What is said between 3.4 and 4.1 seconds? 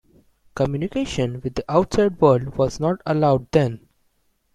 then.